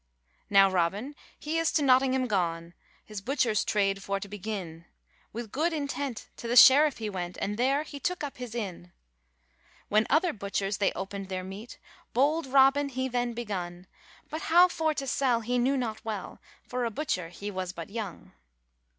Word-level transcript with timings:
Now 0.49 0.67
Robin 0.67 1.13
he 1.37 1.59
is 1.59 1.71
to 1.73 1.83
Notingham 1.83 2.25
gone, 2.27 2.73
His 3.05 3.21
butcher's 3.21 3.63
trade 3.63 4.01
for 4.01 4.19
to 4.19 4.27
begin; 4.27 4.85
With 5.31 5.51
good 5.51 5.73
intent, 5.73 6.27
to 6.37 6.47
the 6.47 6.55
sheriff 6.55 6.97
he 6.97 7.07
went, 7.07 7.37
And 7.39 7.55
there 7.55 7.83
he 7.83 7.99
took 7.99 8.23
up 8.23 8.37
his 8.37 8.55
inn. 8.55 8.93
When 9.89 10.07
other 10.09 10.33
butchers 10.33 10.77
they 10.77 10.91
opened 10.93 11.29
their 11.29 11.43
meat, 11.43 11.77
Bold 12.15 12.47
Robin 12.47 12.89
he 12.89 13.09
then 13.09 13.33
begun; 13.33 13.85
But 14.27 14.41
how 14.41 14.67
for 14.69 14.95
to 14.95 15.05
sell 15.05 15.41
he 15.41 15.59
knew 15.59 15.77
not 15.77 16.03
well, 16.03 16.41
For 16.63 16.83
a 16.83 16.89
butcher 16.89 17.29
he 17.29 17.51
was 17.51 17.71
but 17.71 17.91
young. 17.91 18.31